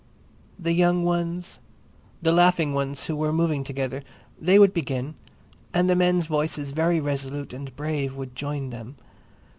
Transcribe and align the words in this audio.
The 0.57 0.71
young 0.73 1.03
ones, 1.03 1.59
the 2.23 2.31
laughing 2.31 2.73
ones 2.73 3.05
who 3.05 3.15
were 3.15 3.31
moving 3.31 3.63
together, 3.63 4.01
they 4.39 4.57
would 4.57 4.73
begin, 4.73 5.13
and 5.75 5.87
the 5.87 5.95
men's 5.95 6.25
voices, 6.25 6.71
very 6.71 6.99
resolute 6.99 7.53
and 7.53 7.75
brave, 7.75 8.15
would 8.15 8.35
join 8.35 8.71
them. 8.71 8.95